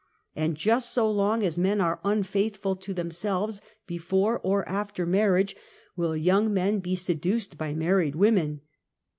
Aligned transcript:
And 0.35 0.57
just 0.57 0.91
so 0.91 1.11
long 1.11 1.43
as 1.43 1.59
men 1.59 1.79
are 1.79 1.99
unfaithful 2.03 2.75
to 2.75 2.91
them 2.91 3.11
selves 3.11 3.61
before 3.85 4.39
or 4.39 4.67
after 4.67 5.05
marriage, 5.05 5.55
will 5.95 6.17
young 6.17 6.51
men 6.51 6.79
be 6.79 6.93
j 6.95 7.13
seduced 7.13 7.55
by 7.55 7.75
married 7.75 8.15
women. 8.15 8.61